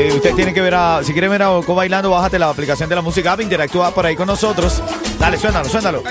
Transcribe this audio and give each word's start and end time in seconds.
Eh, 0.00 0.12
usted 0.14 0.32
tiene 0.34 0.54
que 0.54 0.60
ver 0.60 0.74
a, 0.76 1.00
si 1.02 1.12
quiere 1.12 1.26
ver 1.28 1.42
a 1.42 1.50
Oco 1.50 1.74
bailando, 1.74 2.08
bájate 2.10 2.38
la 2.38 2.48
aplicación 2.48 2.88
de 2.88 2.94
la 2.94 3.02
música 3.02 3.32
app, 3.32 3.40
interactúa 3.40 3.90
por 3.92 4.06
ahí 4.06 4.14
con 4.14 4.28
nosotros. 4.28 4.80
Dale, 5.18 5.36
suénalo, 5.38 5.68
suénalo. 5.68 6.04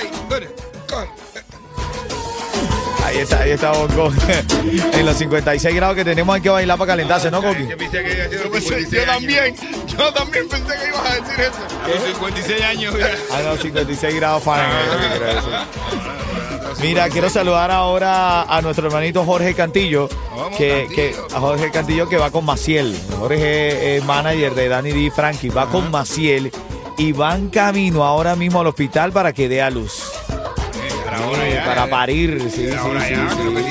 Ahí 3.05 3.19
está, 3.19 3.39
ahí 3.39 3.51
está 3.51 3.71
Oco. 3.71 4.11
en 4.93 5.05
los 5.05 5.15
56 5.15 5.73
grados 5.73 5.95
que 5.95 6.03
tenemos 6.03 6.35
hay 6.35 6.41
que 6.41 6.49
bailar 6.49 6.77
para 6.77 6.91
calentarse, 6.91 7.31
¿no, 7.31 7.41
Coqui? 7.41 7.65
Yo 7.65 7.77
pensé 7.77 8.03
que 8.03 8.29
yo, 8.43 8.51
pensé- 8.51 8.89
yo 8.91 9.05
también, 9.05 9.55
yo 9.87 10.13
también 10.13 10.49
pensé 10.49 10.73
que 10.77 10.87
ibas 10.89 11.05
a 11.09 11.13
decir 11.15 11.39
eso. 11.39 11.85
A 11.85 11.87
los 11.87 12.03
56 12.03 12.61
años. 12.63 12.99
ya. 12.99 13.11
Ah, 13.31 13.41
no, 13.45 13.55
56 13.55 14.15
grados 14.15 14.43
Fahrenheit. 14.43 16.26
Mira, 16.81 17.09
quiero 17.09 17.29
saludar 17.29 17.71
ahora 17.71 18.43
a 18.43 18.61
nuestro 18.61 18.87
hermanito 18.87 19.25
Jorge 19.25 19.53
Cantillo, 19.55 20.07
que, 20.57 21.15
a 21.33 21.39
Jorge 21.39 21.71
Cantillo 21.71 22.07
que 22.07 22.17
va 22.17 22.29
con 22.29 22.45
Maciel. 22.45 22.95
Jorge 23.19 23.97
es 23.97 24.05
manager 24.05 24.53
de 24.53 24.69
Danny 24.69 24.91
D. 24.91 25.11
Frankie, 25.11 25.49
va 25.49 25.69
con 25.69 25.89
Maciel 25.89 26.51
y 26.97 27.11
van 27.13 27.49
camino 27.49 28.03
ahora 28.03 28.35
mismo 28.35 28.61
al 28.61 28.67
hospital 28.67 29.11
para 29.11 29.33
que 29.33 29.49
dé 29.49 29.61
a 29.61 29.69
luz. 29.69 30.03
Para 31.03 31.65
para 31.65 31.89
parir, 31.89 32.41
sí, 32.51 32.69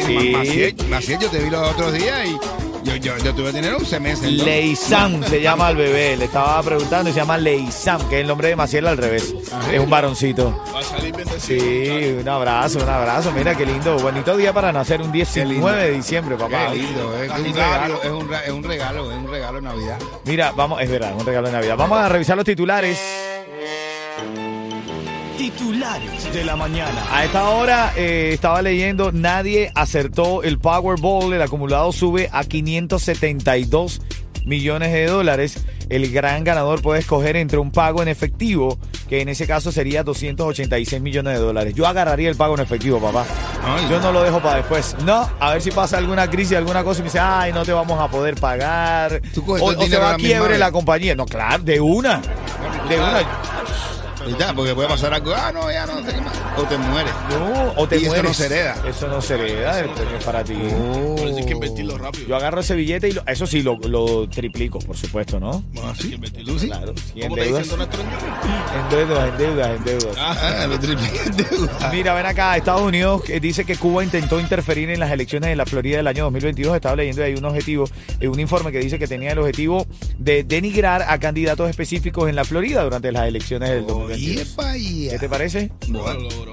sí, 0.07 0.75
Maciel, 0.89 1.19
yo 1.21 1.31
te 1.31 1.39
vi 1.39 1.51
los 1.51 1.71
otros 1.71 1.93
días 1.93 2.27
y 2.27 2.56
yo, 2.87 2.97
yo, 2.97 3.19
yo 3.19 3.35
tuve 3.35 3.53
tener 3.53 3.75
11 3.75 4.01
meses. 4.01 4.33
¿no? 4.33 4.45
Leisam 4.45 5.23
se 5.25 5.41
llama 5.41 5.71
el 5.71 5.77
bebé, 5.77 6.17
le 6.17 6.27
estaba 6.27 6.63
preguntando 6.63 7.11
y 7.11 7.13
se 7.13 7.19
llama 7.21 7.37
Leisam, 7.37 8.09
que 8.09 8.17
es 8.17 8.21
el 8.23 8.29
nombre 8.29 8.49
de 8.49 8.57
Maciel 8.57 8.87
al 8.87 8.97
revés. 8.97 9.35
Es 9.73 9.81
un 9.81 9.91
varoncito. 9.91 10.63
Va 10.75 10.81
a 10.81 10.83
salir 10.83 11.15
bendecido. 11.15 11.65
Sí, 11.65 12.17
un 12.21 12.29
abrazo, 12.29 12.79
un 12.79 12.89
abrazo. 12.89 13.33
Mira 13.33 13.55
qué 13.57 13.67
lindo, 13.67 13.99
bonito 13.99 14.37
día 14.37 14.53
para 14.53 14.73
nacer, 14.73 15.03
un 15.03 15.13
19 15.13 15.83
de 15.85 15.93
diciembre, 15.93 16.37
papá. 16.37 16.69
Qué 16.71 16.79
lindo, 16.79 17.23
es 17.23 17.31
un 17.31 17.45
regalo, 17.45 18.03
es 18.03 18.11
un, 18.11 18.35
es 18.35 18.51
un 18.51 18.63
regalo, 18.63 19.13
es 19.13 19.19
un 19.19 19.31
regalo 19.31 19.57
de 19.57 19.63
Navidad. 19.63 19.99
Mira, 20.25 20.53
vamos, 20.53 20.81
es 20.81 20.91
verdad, 20.91 21.15
un 21.19 21.27
regalo 21.27 21.49
de 21.49 21.53
Navidad. 21.53 21.77
Vamos 21.77 21.99
a 21.99 22.09
revisar 22.09 22.37
los 22.37 22.47
titulares. 22.47 22.99
Titulares 25.57 26.35
de 26.35 26.45
la 26.45 26.55
mañana. 26.55 27.07
A 27.11 27.25
esta 27.25 27.49
hora 27.49 27.93
eh, 27.97 28.33
estaba 28.35 28.61
leyendo, 28.61 29.11
nadie 29.11 29.73
acertó 29.75 30.43
el 30.43 30.59
Powerball, 30.59 31.33
el 31.33 31.41
acumulado 31.41 31.93
sube 31.93 32.29
a 32.31 32.45
572 32.45 34.03
millones 34.45 34.93
de 34.93 35.07
dólares. 35.07 35.65
El 35.89 36.11
gran 36.13 36.45
ganador 36.45 36.83
puede 36.83 37.01
escoger 37.01 37.37
entre 37.37 37.59
un 37.59 37.71
pago 37.71 38.03
en 38.03 38.09
efectivo, 38.09 38.79
que 39.09 39.23
en 39.23 39.31
ese 39.31 39.47
caso 39.47 39.73
sería 39.73 40.03
286 40.03 41.01
millones 41.01 41.39
de 41.39 41.41
dólares. 41.41 41.75
Yo 41.75 41.87
agarraría 41.87 42.29
el 42.29 42.37
pago 42.37 42.55
en 42.55 42.61
efectivo, 42.61 43.01
papá. 43.01 43.25
Ay, 43.65 43.87
Yo 43.89 43.99
no 44.01 44.13
lo 44.13 44.23
dejo 44.23 44.41
para 44.41 44.57
después. 44.57 44.95
No, 45.05 45.31
a 45.41 45.53
ver 45.53 45.63
si 45.63 45.71
pasa 45.71 45.97
alguna 45.97 46.29
crisis, 46.29 46.57
alguna 46.57 46.85
cosa 46.85 47.01
y 47.01 47.03
me 47.03 47.07
dice, 47.07 47.21
ay, 47.21 47.53
no 47.53 47.65
te 47.65 47.73
vamos 47.73 47.99
a 47.99 48.09
poder 48.09 48.35
pagar. 48.35 49.23
O, 49.47 49.53
o 49.53 49.87
se 49.87 49.97
va 49.97 50.13
a 50.13 50.17
quiebre 50.17 50.59
la 50.59 50.71
compañía. 50.71 51.15
No, 51.15 51.25
claro, 51.25 51.63
de 51.63 51.81
una. 51.81 52.21
De 52.89 52.97
una. 52.99 53.23
Y 54.29 54.39
ya, 54.39 54.53
porque 54.55 54.75
puede 54.75 54.89
pasar 54.89 55.15
algo, 55.15 55.33
ah, 55.35 55.53
no, 55.53 55.71
ya 55.71 55.87
no 55.87 56.05
sé 56.05 56.13
qué 56.15 56.21
más. 56.21 56.35
O 56.57 56.63
te 56.65 56.79
mueres. 56.79 57.13
No, 57.31 57.73
o 57.77 57.87
te 57.89 57.97
Y 57.97 57.99
eso 58.01 58.09
mueres. 58.09 58.25
no 58.25 58.35
se 58.35 58.47
hereda. 58.47 58.77
Eso 58.89 59.09
no 59.09 59.21
se 59.23 59.35
hereda, 59.35 59.81
el 59.81 59.91
premio 59.91 60.17
es 60.19 60.25
para 60.25 60.45
ti. 60.45 60.55
Pero 61.17 61.37
hay 61.37 61.45
que 61.45 61.53
invertirlo 61.53 61.99
rápido. 61.99 62.27
Yo 62.29 62.37
agarro 62.37 62.61
ese 62.61 62.75
billete 62.75 63.09
y 63.09 63.13
lo- 63.13 63.23
eso 63.27 63.47
sí 63.47 63.63
lo, 63.63 63.77
lo 63.79 64.29
triplico, 64.29 64.79
por 64.79 64.97
supuesto, 64.97 65.39
¿no? 65.41 65.65
Ah, 65.83 65.93
sí. 65.99 66.15
invertirlo. 66.15 66.53
¿Tú 66.55 66.59
sí? 66.59 66.67
Claro. 66.67 66.95
Y 67.15 67.23
en 67.23 67.29
¿Cómo 67.29 67.37
te 67.37 67.45
deudas. 67.45 67.69
En 67.69 68.91
deudas, 68.91 69.29
en 69.31 69.39
deudas, 69.39 69.71
en 69.77 69.85
deudas. 69.85 70.17
Ah, 70.19 70.67
lo 70.69 70.79
triple. 70.79 71.09
Mira, 71.93 72.15
ven 72.15 72.27
acá, 72.27 72.57
Estados 72.57 72.83
Unidos 72.83 73.23
eh, 73.29 73.41
dice 73.41 73.65
que 73.65 73.77
Cuba 73.77 74.05
intentó 74.05 74.41
interferir 74.41 74.91
en 74.91 75.01
las 75.01 75.11
elecciones 75.11 75.51
de 75.51 75.57
la 75.57 75.67
Florida 75.67 75.97
del 75.99 76.07
año 76.07 76.25
2022. 76.25 76.75
Estaba 76.77 76.97
leyendo 76.97 77.23
ahí 77.23 77.35
un 77.35 77.45
objetivo, 77.45 77.85
eh, 78.21 78.29
un 78.29 78.39
informe 78.41 78.73
que 78.73 78.79
dice 78.79 78.99
que 78.99 79.07
tenía 79.07 79.33
el 79.33 79.39
objetivo 79.39 79.87
de 80.19 80.45
denigrar 80.45 81.03
a 81.09 81.19
candidatos 81.19 81.69
específicos 81.71 82.29
en 82.29 82.37
la 82.37 82.45
Florida 82.45 82.83
durante 82.85 83.13
las 83.13 83.27
elecciones 83.29 83.71
del 83.71 83.87
2022. 83.87 84.16
¿Qué 84.17 85.19
te 85.19 85.29
parece? 85.29 85.71
Bueno, 85.89 86.15
Lo 86.15 86.31
logró. 86.31 86.53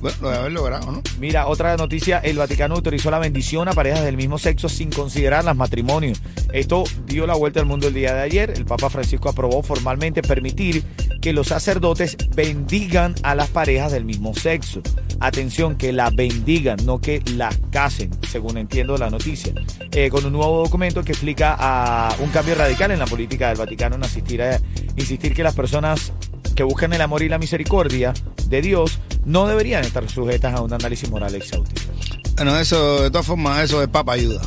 bueno, 0.00 0.16
lo 0.20 0.30
de 0.30 0.36
haber 0.36 0.52
logrado, 0.52 0.92
¿no? 0.92 1.02
Mira, 1.18 1.46
otra 1.46 1.76
noticia, 1.76 2.18
el 2.18 2.38
Vaticano 2.38 2.74
autorizó 2.74 3.10
la 3.10 3.18
bendición 3.18 3.68
a 3.68 3.72
parejas 3.72 4.04
del 4.04 4.16
mismo 4.16 4.38
sexo 4.38 4.68
sin 4.68 4.90
considerar 4.90 5.44
las 5.44 5.56
matrimonios. 5.56 6.20
Esto 6.52 6.84
dio 7.06 7.26
la 7.26 7.34
vuelta 7.34 7.60
al 7.60 7.66
mundo 7.66 7.88
el 7.88 7.94
día 7.94 8.14
de 8.14 8.22
ayer. 8.22 8.50
El 8.50 8.64
Papa 8.64 8.90
Francisco 8.90 9.28
aprobó 9.28 9.62
formalmente 9.62 10.22
permitir 10.22 10.82
que 11.20 11.32
los 11.32 11.48
sacerdotes 11.48 12.16
bendigan 12.34 13.14
a 13.22 13.34
las 13.34 13.48
parejas 13.48 13.92
del 13.92 14.04
mismo 14.04 14.34
sexo. 14.34 14.82
Atención, 15.20 15.76
que 15.76 15.92
la 15.92 16.10
bendigan, 16.10 16.78
no 16.84 17.00
que 17.00 17.22
la 17.34 17.50
casen, 17.72 18.10
según 18.28 18.56
entiendo 18.56 18.96
la 18.96 19.10
noticia. 19.10 19.52
Eh, 19.92 20.10
con 20.10 20.24
un 20.24 20.32
nuevo 20.32 20.62
documento 20.62 21.02
que 21.02 21.12
explica 21.12 21.56
a 21.58 22.14
un 22.20 22.30
cambio 22.30 22.54
radical 22.54 22.92
en 22.92 23.00
la 23.00 23.06
política 23.06 23.48
del 23.48 23.56
Vaticano 23.56 23.96
en 23.96 24.04
asistir 24.04 24.42
a, 24.42 24.60
insistir 24.96 25.34
que 25.34 25.42
las 25.42 25.54
personas 25.54 26.12
que 26.58 26.64
buscan 26.64 26.92
el 26.92 27.00
amor 27.00 27.22
y 27.22 27.28
la 27.28 27.38
misericordia 27.38 28.12
de 28.48 28.60
Dios 28.60 28.98
no 29.24 29.46
deberían 29.46 29.84
estar 29.84 30.08
sujetas 30.08 30.54
a 30.54 30.60
un 30.60 30.72
análisis 30.72 31.08
moral 31.08 31.32
exhaustivo. 31.36 31.92
Bueno, 32.34 32.58
eso, 32.58 33.04
de 33.04 33.12
todas 33.12 33.26
formas, 33.26 33.62
eso 33.62 33.78
de 33.78 33.86
papa 33.86 34.14
ayuda. 34.14 34.40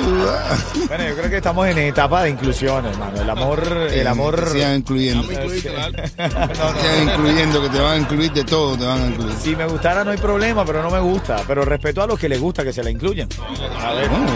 ayuda. 0.00 0.56
Bueno, 0.88 1.08
yo 1.08 1.16
creo 1.16 1.30
que 1.30 1.36
estamos 1.38 1.66
en 1.66 1.78
etapa 1.78 2.22
de 2.22 2.30
inclusión, 2.30 2.86
hermano. 2.86 3.20
El 3.20 3.28
amor, 3.28 3.62
el 3.90 4.06
amor. 4.06 4.48
Sigan 4.50 4.76
incluyendo. 4.76 5.24
Sigan 5.24 5.92
incluyendo, 7.02 7.60
que 7.60 7.68
te 7.68 7.80
van 7.80 7.92
a 7.92 7.96
incluir 7.98 8.32
de 8.32 8.44
todo, 8.44 8.78
te 8.78 8.86
van 8.86 9.02
a 9.02 9.06
incluir. 9.08 9.34
Si 9.34 9.56
me 9.56 9.66
gustara 9.66 10.04
no 10.04 10.12
hay 10.12 10.18
problema, 10.18 10.64
pero 10.64 10.82
no 10.82 10.90
me 10.90 11.00
gusta. 11.00 11.42
Pero 11.46 11.64
respeto 11.64 12.02
a 12.02 12.06
los 12.06 12.18
que 12.18 12.28
les 12.28 12.40
gusta 12.40 12.64
que 12.64 12.72
se 12.72 12.82
la 12.82 12.90
incluyan. 12.90 13.28
A 13.82 13.92
ver. 13.92 14.08
Bueno, 14.08 14.26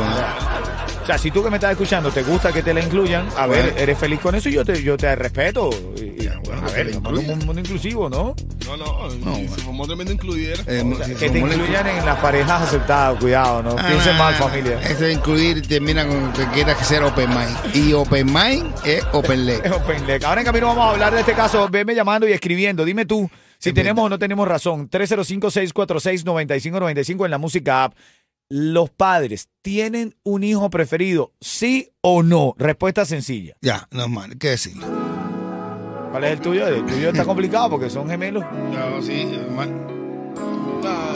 O 1.02 1.06
sea, 1.06 1.18
si 1.18 1.30
tú 1.30 1.42
que 1.42 1.50
me 1.50 1.56
estás 1.56 1.72
escuchando 1.72 2.10
te 2.10 2.22
gusta 2.22 2.52
que 2.52 2.62
te 2.62 2.72
la 2.74 2.80
incluyan, 2.80 3.26
a 3.36 3.46
ver, 3.46 3.74
eres 3.76 3.98
feliz 3.98 4.20
con 4.20 4.34
eso 4.34 4.48
y 4.48 4.52
yo 4.52 4.64
te, 4.64 4.82
yo 4.82 4.96
te 4.96 5.14
respeto. 5.16 5.70
Y- 5.96 6.20
bueno, 6.44 6.66
a 6.66 6.70
ver, 6.72 6.90
incluyan. 6.90 7.30
un 7.30 7.38
mundo 7.46 7.60
inclusivo, 7.60 8.08
¿no? 8.10 8.34
No, 8.66 8.76
no, 8.76 9.08
No, 9.08 9.38
y 9.38 9.46
bueno. 9.46 9.86
tremendo 9.86 10.12
incluyera. 10.12 10.62
eh, 10.66 10.82
O 10.84 10.96
sea, 10.96 11.06
si 11.06 11.14
que 11.14 11.30
te 11.30 11.40
somos 11.40 11.54
incluyan 11.56 11.86
en 11.86 12.04
las 12.06 12.18
parejas 12.18 12.62
aceptadas, 12.62 13.18
cuidado, 13.18 13.62
no 13.62 13.76
Ah, 13.78 13.86
piensen 13.88 14.16
mal, 14.16 14.34
familia. 14.34 14.80
Eso 14.82 15.04
de 15.04 15.12
incluir 15.12 15.66
termina 15.66 16.06
con 16.06 16.32
que 16.32 16.44
quieras 16.48 16.76
que 16.76 16.84
ser 16.84 17.02
open 17.02 17.28
mind. 17.30 17.74
Y 17.76 17.92
open 17.92 18.26
mind 18.32 18.72
es 18.84 19.02
open 19.12 19.46
leg. 19.46 19.60
Es 19.64 19.72
open 19.72 20.06
leg. 20.06 20.24
Ahora 20.24 20.40
en 20.42 20.46
camino 20.46 20.66
vamos 20.68 20.84
a 20.86 20.90
hablar 20.90 21.12
de 21.14 21.20
este 21.20 21.32
caso. 21.34 21.68
Venme 21.68 21.94
llamando 21.94 22.28
y 22.28 22.32
escribiendo. 22.32 22.84
Dime 22.84 23.06
tú 23.06 23.30
si 23.58 23.72
tenemos 23.72 24.04
o 24.04 24.08
no 24.08 24.18
tenemos 24.18 24.46
razón. 24.48 24.88
305-646-9595 24.90 27.24
en 27.24 27.30
la 27.30 27.38
música 27.38 27.84
app. 27.84 27.94
Los 28.52 28.90
padres 28.90 29.48
tienen 29.62 30.16
un 30.24 30.42
hijo 30.42 30.70
preferido, 30.70 31.32
sí 31.40 31.92
o 32.00 32.24
no. 32.24 32.54
Respuesta 32.58 33.04
sencilla. 33.04 33.54
Ya, 33.60 33.86
normal, 33.92 34.36
¿qué 34.38 34.48
decirlo? 34.50 34.86
¿Cuál 36.10 36.24
es 36.24 36.32
el 36.32 36.40
tuyo? 36.40 36.66
El 36.66 36.84
tuyo 36.84 37.10
está 37.10 37.24
complicado 37.24 37.70
porque 37.70 37.88
son 37.88 38.08
gemelos. 38.10 38.44
No, 38.72 39.00
sí, 39.02 39.24
normal. 39.24 39.86
Todo 40.34 41.12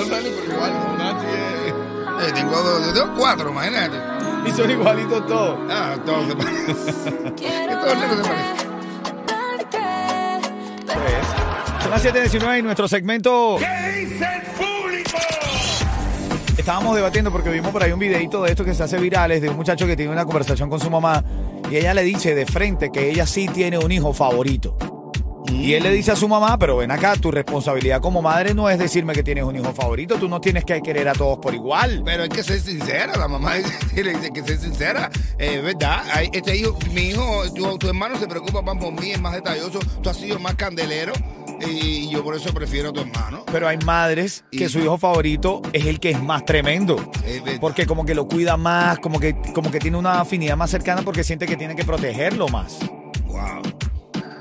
es 0.00 0.08
rally, 0.08 0.30
pero 0.40 0.54
igual, 0.54 0.72
no, 0.96 1.20
es- 1.20 2.28
Eh, 2.28 2.32
tengo 2.34 2.62
dos, 2.62 2.86
yo 2.86 2.92
tengo 2.94 3.14
cuatro, 3.18 3.50
imagínate. 3.50 3.96
Y 4.48 4.50
son 4.52 4.70
igualitos 4.70 5.26
todos. 5.26 5.58
Ah, 5.70 5.98
todos 6.06 6.28
se 6.28 6.36
parecen. 6.36 6.76
Todos 7.76 7.92
se. 9.70 9.78
Pues, 10.86 11.26
Son 11.82 11.90
las 11.90 12.02
7.19 12.04 12.58
y 12.58 12.62
nuestro 12.62 12.88
segmento... 12.88 13.58
Estábamos 16.60 16.94
debatiendo 16.94 17.32
porque 17.32 17.48
vimos 17.48 17.72
por 17.72 17.82
ahí 17.82 17.90
un 17.90 17.98
videito 17.98 18.42
de 18.42 18.50
estos 18.50 18.66
que 18.66 18.74
se 18.74 18.82
hace 18.82 18.98
virales 18.98 19.40
de 19.40 19.48
un 19.48 19.56
muchacho 19.56 19.86
que 19.86 19.96
tiene 19.96 20.12
una 20.12 20.26
conversación 20.26 20.68
con 20.68 20.78
su 20.78 20.90
mamá 20.90 21.24
y 21.70 21.76
ella 21.76 21.94
le 21.94 22.02
dice 22.02 22.34
de 22.34 22.44
frente 22.44 22.92
que 22.92 23.08
ella 23.08 23.24
sí 23.24 23.48
tiene 23.48 23.78
un 23.78 23.90
hijo 23.90 24.12
favorito. 24.12 24.76
Y 25.50 25.72
él 25.72 25.84
le 25.84 25.90
dice 25.90 26.12
a 26.12 26.16
su 26.16 26.28
mamá, 26.28 26.58
pero 26.58 26.76
ven 26.76 26.90
acá, 26.90 27.16
tu 27.16 27.30
responsabilidad 27.30 28.02
como 28.02 28.20
madre 28.20 28.52
no 28.52 28.68
es 28.68 28.78
decirme 28.78 29.14
que 29.14 29.22
tienes 29.22 29.44
un 29.44 29.56
hijo 29.56 29.72
favorito, 29.72 30.16
tú 30.16 30.28
no 30.28 30.38
tienes 30.38 30.66
que 30.66 30.82
querer 30.82 31.08
a 31.08 31.14
todos 31.14 31.38
por 31.38 31.54
igual. 31.54 32.02
Pero 32.04 32.24
hay 32.24 32.28
que 32.28 32.42
ser 32.42 32.60
sincera, 32.60 33.16
la 33.16 33.26
mamá 33.26 33.54
dice, 33.94 34.04
le 34.04 34.12
dice 34.12 34.30
que 34.30 34.42
ser 34.42 34.58
sincera. 34.58 35.10
Es 35.38 35.62
verdad, 35.62 36.02
este 36.30 36.58
hijo, 36.58 36.78
mi 36.92 37.08
hijo, 37.08 37.50
tu, 37.54 37.78
tu 37.78 37.88
hermano 37.88 38.18
se 38.18 38.28
preocupa 38.28 38.60
más 38.60 38.76
por 38.76 38.92
mí, 38.92 39.12
es 39.12 39.20
más 39.20 39.32
detalloso, 39.32 39.78
tú 40.02 40.10
has 40.10 40.16
sido 40.18 40.38
más 40.38 40.56
candelero 40.56 41.14
y 41.68 42.08
yo 42.10 42.22
por 42.24 42.34
eso 42.36 42.52
prefiero 42.54 42.90
a 42.90 42.92
tu 42.92 43.00
hermano. 43.00 43.44
Pero 43.50 43.68
hay 43.68 43.78
madres 43.78 44.44
que 44.50 44.64
Y- 44.64 44.68
su 44.68 44.78
hijo 44.80 44.96
favorito 44.98 45.62
es 45.72 45.86
el 45.86 46.00
que 46.00 46.10
es 46.10 46.22
más 46.22 46.44
tremendo. 46.44 46.96
Es. 47.24 47.42
Porque 47.60 47.86
como 47.86 48.04
que 48.04 48.14
lo 48.14 48.26
cuida 48.28 48.56
más, 48.56 48.98
como 48.98 49.18
que, 49.20 49.36
como 49.54 49.70
que 49.70 49.78
tiene 49.78 49.96
una 49.96 50.20
afinidad 50.20 50.56
más 50.56 50.70
cercana 50.70 51.02
porque 51.02 51.24
siente 51.24 51.46
que 51.46 51.56
tiene 51.56 51.74
que 51.76 51.84
protegerlo 51.84 52.48
más. 52.48 52.78
Wow. 53.26 53.62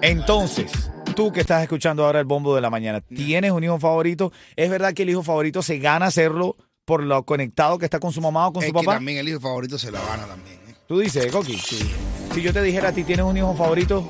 Entonces, 0.02 0.72
tú 1.16 1.32
que 1.32 1.42
estás 1.42 1.62
escuchando 1.64 2.06
ahora 2.06 2.20
el 2.20 2.26
bombo 2.26 2.56
de 2.56 2.62
la 2.62 2.70
mañana, 2.70 3.02
¿tienes 3.02 3.52
un 3.52 3.64
hijo 3.64 3.80
favorito? 3.80 4.32
¿Es 4.56 4.70
verdad 4.70 4.94
que 4.94 5.04
el 5.04 5.10
hijo 5.10 5.24
favorito 5.24 5.62
se 5.62 5.78
gana 5.80 6.06
hacerlo 6.08 6.56
por 6.86 7.04
lo 7.04 7.24
conectado 7.24 7.78
que 7.78 7.86
está 7.86 8.00
con 8.00 8.12
su 8.12 8.22
mamá 8.22 8.48
o 8.48 8.54
con 8.54 8.64
Es 8.64 8.70
su 8.70 8.74
que 8.74 8.80
papá? 8.80 8.94
también 8.96 9.18
el 9.20 9.30
hijo 9.30 9.40
favorito 9.40 9.78
se 9.78 9.92
la 9.92 10.00
gana 10.02 10.26
también. 10.26 10.56
¿eh? 10.68 10.76
Tú 10.88 11.00
dices, 11.00 11.32
Coqui. 11.32 11.58
Si 11.58 12.42
yo 12.42 12.54
te 12.54 12.62
dijera 12.64 12.90
a 12.90 12.92
ti 12.92 13.04
tienes 13.04 13.26
un 13.26 13.38
hijo 13.38 13.54
favorito, 13.56 14.10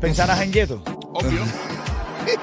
¿pensarás 0.00 0.40
en 0.42 0.52
Yeto? 0.52 0.82
Obvio. 1.14 1.40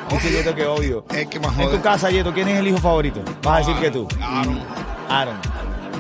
Dice 0.10 0.32
Yeto 0.32 0.56
que 0.56 0.66
obvio. 0.66 1.06
Es 1.14 1.28
que 1.28 1.40
más 1.40 1.58
En 1.60 1.70
tu 1.72 1.82
casa, 1.82 2.10
Yeto, 2.10 2.34
¿quién 2.34 2.48
es 2.48 2.60
el 2.60 2.68
hijo 2.68 2.78
favorito? 2.78 3.22
Vas 3.44 3.56
a 3.56 3.60
decir 3.60 3.76
que 3.84 3.92
tú. 3.92 4.08
Aaron. 4.22 4.60
Aaron. 5.10 5.38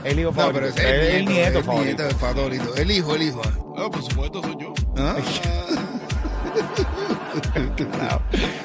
El 0.03 0.19
hijo 0.19 0.29
No, 0.31 0.35
favorito. 0.35 0.71
pero 0.75 0.87
es 1.01 1.13
el, 1.15 1.25
nieto 1.25 1.57
el 1.59 1.63
favorito. 1.63 1.85
nieto, 2.03 2.07
el 2.07 2.15
favorito. 2.15 2.75
El 2.75 2.91
hijo, 2.91 3.15
el 3.15 3.21
hijo. 3.23 3.41
No, 3.75 3.89
por 3.89 4.03
supuesto, 4.03 4.41
soy 4.41 4.55
yo. 4.59 4.73
¿Ah? 4.97 5.15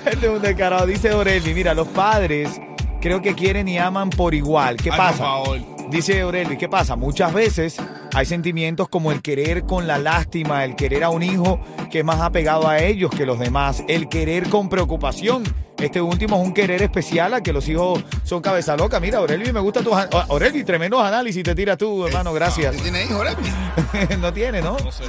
Este 0.06 0.26
es 0.26 0.32
un 0.32 0.40
descarado. 0.42 0.86
Dice 0.86 1.10
Aureli, 1.10 1.54
mira, 1.54 1.74
los 1.74 1.88
padres 1.88 2.60
creo 3.00 3.20
que 3.20 3.34
quieren 3.34 3.68
y 3.68 3.78
aman 3.78 4.10
por 4.10 4.34
igual. 4.34 4.76
¿Qué 4.76 4.90
Ay, 4.90 4.96
pasa? 4.98 5.18
por 5.18 5.26
favor. 5.26 5.58
Dice 5.90 6.20
Aureli, 6.20 6.56
¿qué 6.56 6.68
pasa? 6.68 6.94
Muchas 6.96 7.32
veces 7.32 7.76
hay 8.14 8.26
sentimientos 8.26 8.88
como 8.88 9.12
el 9.12 9.22
querer 9.22 9.64
con 9.64 9.86
la 9.86 9.98
lástima, 9.98 10.64
el 10.64 10.76
querer 10.76 11.04
a 11.04 11.10
un 11.10 11.22
hijo 11.22 11.60
que 11.90 12.00
es 12.00 12.04
más 12.04 12.20
apegado 12.20 12.68
a 12.68 12.78
ellos 12.78 13.10
que 13.10 13.26
los 13.26 13.38
demás, 13.38 13.84
el 13.88 14.08
querer 14.08 14.48
con 14.48 14.68
preocupación. 14.68 15.44
Este 15.78 16.02
último 16.02 16.36
es 16.36 16.46
un 16.46 16.52
querer 16.52 16.82
especial 16.82 17.32
a 17.32 17.42
que 17.42 17.54
los 17.54 17.66
hijos 17.68 18.04
son 18.24 18.42
cabeza 18.42 18.76
loca. 18.76 19.00
Mira, 19.00 19.18
Aureli, 19.18 19.50
me 19.50 19.60
gusta 19.60 19.82
tu... 19.82 19.94
Aureli, 19.94 20.62
tremendos 20.62 21.02
análisis 21.02 21.42
te 21.42 21.54
tiras 21.54 21.78
tú, 21.78 22.06
hermano, 22.06 22.34
gracias. 22.34 22.76
¿Tú 22.76 22.82
tienes 22.82 23.08
hijos, 23.08 23.26
no 24.20 24.32
tiene, 24.32 24.60
¿no? 24.60 24.76
No 24.78 24.92
sé. 24.92 25.04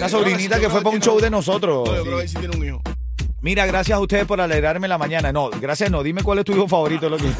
La 0.00 0.08
sobrinita 0.08 0.58
que 0.58 0.68
fue 0.68 0.82
para 0.82 0.96
un 0.96 1.00
show 1.00 1.20
de 1.20 1.30
nosotros. 1.30 1.88
No, 1.88 1.96
yo 1.96 2.02
creo 2.02 2.18
que 2.18 2.28
sí 2.28 2.36
tiene 2.36 2.56
un 2.56 2.64
hijo. 2.64 2.82
Mira, 3.44 3.66
gracias 3.66 3.94
a 3.98 4.00
ustedes 4.00 4.24
por 4.24 4.40
alegrarme 4.40 4.88
la 4.88 4.96
mañana. 4.96 5.30
No, 5.30 5.50
gracias 5.50 5.90
no. 5.90 6.02
Dime 6.02 6.22
cuál 6.22 6.38
es 6.38 6.46
tu 6.46 6.52
hijo 6.52 6.66
favorito, 6.66 7.10
lo 7.10 7.18
que... 7.18 7.24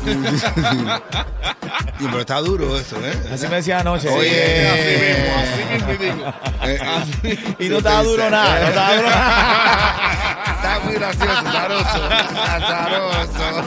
Pero 1.99 2.21
está 2.21 2.41
duro 2.41 2.77
eso, 2.77 2.97
¿eh? 2.99 3.15
Así 3.33 3.49
me 3.49 3.57
decía 3.57 3.81
anoche. 3.81 4.11
Oye. 4.11 4.69
Así 4.69 4.83
mismo, 5.01 5.33
así 5.41 5.65
mismo 5.73 5.93
digo. 6.01 6.35
Eh. 6.67 7.39
Y 7.59 7.69
no 7.69 7.79
estaba 7.79 8.03
duro 8.03 8.31
nada, 8.31 8.61
no 8.61 8.69
estaba 8.69 8.97
duro 8.97 9.09
nada. 9.11 10.45
Está 10.57 10.81
muy 10.85 10.95
gracioso, 10.95 11.33
azaroso. 11.33 12.05
Azaroso. 12.51 13.65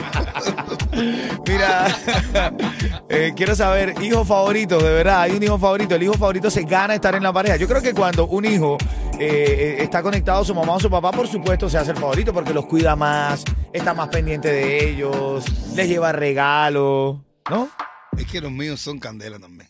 Mira, 1.46 1.96
eh, 3.08 3.32
quiero 3.36 3.54
saber, 3.54 3.94
hijo 4.02 4.24
favorito, 4.24 4.78
de 4.78 4.92
verdad, 4.92 5.22
hay 5.22 5.32
un 5.32 5.42
hijo 5.42 5.58
favorito. 5.58 5.94
El 5.94 6.02
hijo 6.04 6.14
favorito 6.14 6.50
se 6.50 6.62
gana 6.62 6.94
estar 6.94 7.14
en 7.14 7.22
la 7.22 7.32
pareja. 7.32 7.56
Yo 7.56 7.68
creo 7.68 7.82
que 7.82 7.94
cuando 7.94 8.26
un 8.26 8.44
hijo 8.44 8.78
eh, 9.18 9.76
eh, 9.78 9.82
está 9.82 10.02
conectado 10.02 10.40
a 10.42 10.44
su 10.44 10.54
mamá 10.54 10.74
o 10.74 10.80
su 10.80 10.90
papá, 10.90 11.10
por 11.12 11.26
supuesto, 11.28 11.68
se 11.68 11.78
hace 11.78 11.90
el 11.92 11.96
favorito 11.96 12.32
porque 12.32 12.52
los 12.54 12.66
cuida 12.66 12.94
más, 12.96 13.44
está 13.72 13.94
más 13.94 14.08
pendiente 14.08 14.50
de 14.52 14.90
ellos, 14.90 15.44
les 15.74 15.88
lleva 15.88 16.12
regalos, 16.12 17.18
¿no? 17.50 17.68
Es 18.16 18.26
que 18.26 18.40
los 18.40 18.50
míos 18.50 18.80
son 18.80 18.98
candela 18.98 19.38
también. 19.38 19.68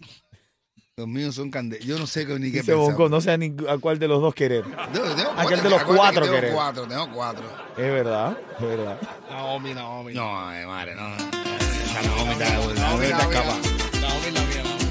Los 0.96 1.06
míos 1.06 1.34
son 1.36 1.50
candela. 1.50 1.84
Yo 1.84 1.96
no 1.98 2.06
sé 2.08 2.26
qué- 2.26 2.34
ni 2.40 2.50
qué 2.50 2.58
Dice 2.60 2.72
pensar. 2.72 2.76
Bonco, 2.76 3.08
no 3.08 3.20
sé 3.20 3.30
a, 3.30 3.36
ni- 3.36 3.54
a 3.68 3.78
cuál 3.78 3.98
de 4.00 4.08
los 4.08 4.20
dos 4.20 4.34
querer. 4.34 4.64
Tengo- 4.92 5.14
tengo 5.14 5.30
Aquel 5.36 5.60
cuatro, 5.60 5.62
de 5.62 5.70
los 5.70 5.82
cuatro 5.84 6.22
que 6.24 6.28
querer. 6.30 6.44
Tengo 6.50 6.56
cuatro, 6.56 6.86
tengo 6.88 7.08
cuatro. 7.12 7.44
Es 7.76 7.92
verdad, 7.92 8.36
es 8.58 8.66
verdad. 8.66 8.98
Naomi, 9.30 9.74
Naomi. 9.74 10.14
No, 10.14 10.52
eh, 10.52 10.66
madre, 10.66 10.94
no. 10.96 11.14
Esa 11.14 12.02
Naomi 12.02 12.32
está 12.32 12.48
Naomi 12.50 12.74
Naomi, 12.74 13.04
está 13.04 13.18
escapada. 13.22 13.58
Naomi, 14.00 14.30
la 14.32 14.40
mía, 14.40 14.62
Naomi. 14.64 14.84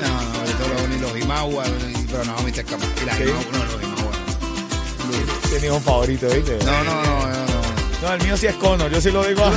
No, 0.00 0.32
no, 0.32 0.46
de 0.46 0.52
todos 0.52 0.90
los, 0.90 1.00
los 1.00 1.20
Imagua, 1.20 1.64
pero 2.12 2.24
Naomi 2.26 2.50
está 2.50 2.60
escapada. 2.60 2.92
Y 3.02 3.06
la. 3.06 3.16
Imagua, 3.18 3.44
no, 3.52 3.64
los 3.64 3.82
Tiene 5.50 5.66
hijo 5.66 5.80
favorito, 5.80 6.26
¿viste? 6.28 6.56
No, 6.64 6.84
no, 6.84 6.94
no, 7.02 7.04
no, 7.26 7.26
no. 7.28 7.60
No, 8.02 8.12
el 8.14 8.22
mío 8.22 8.36
sí 8.36 8.46
es 8.46 8.54
Conor, 8.54 8.88
yo 8.90 9.00
sí 9.00 9.10
lo 9.10 9.22
digo. 9.24 9.42
Tú 9.44 9.50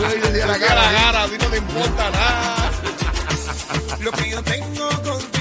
lo 0.00 0.08
dices 0.08 0.44
a 0.44 0.46
la 0.46 0.58
Cara 0.58 0.58
a 0.58 0.58
cara. 0.58 0.92
cara, 0.92 1.22
a 1.24 1.26
ti 1.26 1.36
no 1.40 1.46
te 1.46 1.56
importa 1.56 2.10
nada. 2.10 2.70
Lo 4.00 4.12
que 4.12 4.30
yo 4.30 4.42
tengo 4.42 4.88
contigo, 4.88 5.33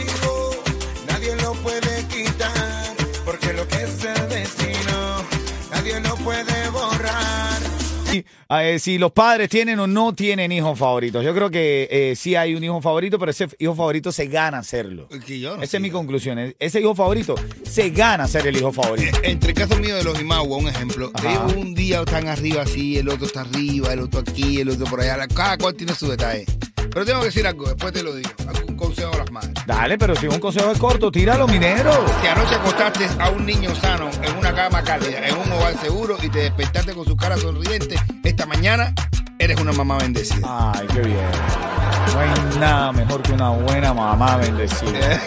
eh, 8.61 8.77
si 8.79 8.97
los 8.97 9.11
padres 9.11 9.49
tienen 9.49 9.79
o 9.79 9.87
no 9.87 10.13
tienen 10.13 10.51
hijos 10.51 10.77
favoritos. 10.77 11.23
Yo 11.23 11.33
creo 11.33 11.49
que 11.49 11.87
eh, 11.89 12.15
sí 12.15 12.35
hay 12.35 12.55
un 12.55 12.63
hijo 12.63 12.81
favorito, 12.81 13.17
pero 13.17 13.31
ese 13.31 13.47
hijo 13.59 13.73
favorito 13.73 14.11
se 14.11 14.27
gana 14.27 14.61
serlo. 14.63 15.07
Que 15.25 15.39
yo 15.39 15.55
no 15.57 15.63
Esa 15.63 15.77
es 15.77 15.81
mi 15.81 15.89
conclusión. 15.89 16.37
eh. 16.39 16.55
Ese 16.59 16.81
hijo 16.81 16.93
favorito 16.93 17.35
se 17.63 17.89
gana 17.91 18.27
ser 18.27 18.45
el 18.47 18.57
hijo 18.57 18.71
favorito. 18.73 19.17
Entre 19.23 19.51
el 19.51 19.55
caso 19.57 19.77
mío 19.77 19.95
de 19.95 20.03
los 20.03 20.19
Imagua, 20.19 20.57
un 20.57 20.67
ejemplo, 20.67 21.09
Ajá. 21.13 21.29
ellos 21.31 21.53
un 21.55 21.73
día 21.73 22.01
están 22.01 22.27
arriba 22.27 22.63
así, 22.63 22.97
el 22.97 23.07
otro 23.09 23.25
está 23.25 23.41
arriba, 23.41 23.93
el 23.93 23.99
otro 24.01 24.19
aquí, 24.19 24.59
el 24.59 24.69
otro 24.69 24.85
por 24.85 24.99
allá. 25.01 25.25
Cada 25.27 25.57
cual 25.57 25.73
tiene 25.75 25.95
su 25.95 26.09
detalle. 26.09 26.45
Pero 26.91 27.05
tengo 27.05 27.21
que 27.21 27.25
decir 27.27 27.47
algo, 27.47 27.65
después 27.67 27.91
te 27.91 28.03
lo 28.03 28.13
digo. 28.13 28.29
Algún 28.47 28.75
consejo 28.75 29.11
a 29.13 29.17
las 29.17 29.31
madres. 29.31 29.53
Dale, 29.65 29.97
pero 29.97 30.15
si 30.15 30.27
un 30.27 30.39
consejo 30.39 30.71
es 30.71 30.77
corto, 30.77 31.11
tíralo, 31.11 31.47
minero. 31.47 31.91
Que 32.21 32.27
anoche 32.29 32.53
acostaste 32.53 33.07
a 33.19 33.29
un 33.31 33.45
niño 33.47 33.73
sano 33.73 34.11
en 34.21 34.37
una 34.37 34.53
cama 34.53 34.83
cálida, 34.83 35.27
en 35.27 35.35
un 35.37 35.51
hogar 35.53 35.75
seguro 35.81 36.17
y 36.21 36.29
te 36.29 36.39
despertaste 36.39 36.93
con 36.93 37.05
su 37.05 37.15
cara 37.15 37.35
sonriente, 37.37 37.95
esta 38.23 38.42
mañana 38.45 38.93
eres 39.39 39.59
una 39.59 39.71
mamá 39.73 39.97
bendecida. 39.97 40.71
Ay, 40.73 40.87
qué 40.93 41.01
bien. 41.01 41.17
No 42.13 42.19
hay 42.19 42.29
nada 42.59 42.91
mejor 42.91 43.21
que 43.21 43.33
una 43.33 43.49
buena 43.49 43.93
mamá 43.93 44.37
bendecida. 44.37 45.21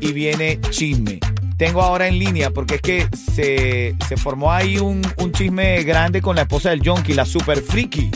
y 0.00 0.12
viene 0.12 0.60
chisme. 0.70 1.20
Tengo 1.56 1.82
ahora 1.82 2.08
en 2.08 2.18
línea 2.18 2.50
porque 2.50 2.74
es 2.74 2.80
que 2.82 3.06
se, 3.32 3.94
se 4.08 4.16
formó 4.16 4.50
ahí 4.52 4.78
un, 4.78 5.00
un 5.18 5.30
chisme 5.32 5.84
grande 5.84 6.20
con 6.20 6.34
la 6.34 6.42
esposa 6.42 6.70
del 6.70 6.82
Yonki, 6.82 7.14
la 7.14 7.24
super 7.24 7.62
friki. 7.62 8.10